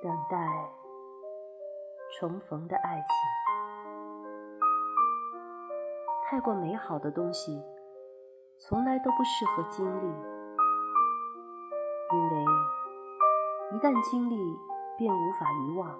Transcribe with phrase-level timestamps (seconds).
[0.00, 0.38] 等待
[2.18, 3.08] 重逢的爱情。
[6.24, 7.62] 太过美好的东西，
[8.58, 10.06] 从来都不适合经历，
[12.12, 12.44] 因为
[13.72, 14.36] 一旦经历，
[14.96, 15.98] 便无法遗忘。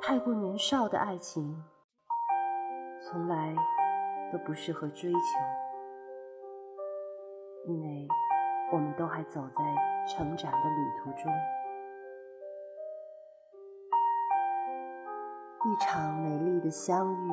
[0.00, 1.62] 太过年少的爱情，
[2.98, 3.54] 从来
[4.32, 5.18] 都不适合追求，
[7.66, 8.08] 因为
[8.72, 9.62] 我们都还走在
[10.08, 11.30] 成长的旅途中。
[15.64, 17.28] 一场美丽的相遇，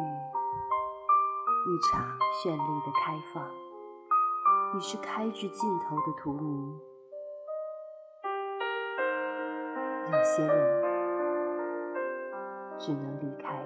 [1.66, 2.06] 一场
[2.44, 3.50] 绚丽的开放，
[4.76, 6.78] 已是开至尽头的荼蘼。
[10.12, 10.84] 有些人
[12.78, 13.64] 只能离开，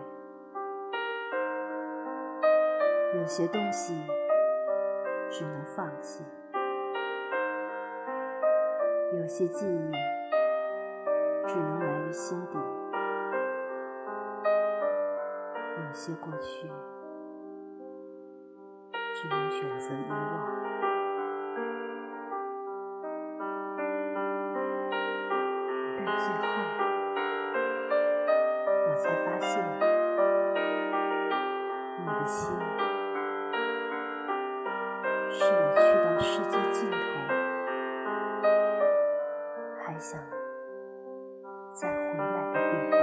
[3.16, 3.96] 有些东西
[5.32, 6.24] 只能放弃，
[9.15, 9.91] 有些记忆
[11.47, 12.57] 只能埋于心底。
[15.77, 16.67] 有些过去，
[19.13, 20.17] 只能选择遗忘。
[25.95, 26.43] 但最后，
[28.87, 29.63] 我才发现，
[31.99, 32.93] 你的心。
[41.74, 43.02] 再回来的地方。